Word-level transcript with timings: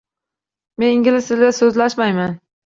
Men 0.83 0.93
ingliz 0.95 1.29
tilida 1.33 1.51
so’zlashmayman. 1.59 2.35